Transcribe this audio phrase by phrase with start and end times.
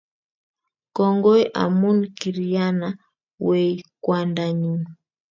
[0.95, 2.87] Kongoi amun kiriyana
[3.45, 3.71] wei
[4.03, 4.81] kwandanyunn